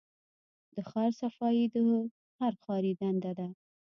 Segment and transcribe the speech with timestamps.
[0.73, 1.75] د ښار صفايي د
[2.39, 3.47] هر ښاري دنده ده.